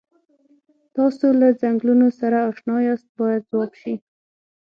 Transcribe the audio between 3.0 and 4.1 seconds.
باید ځواب شي.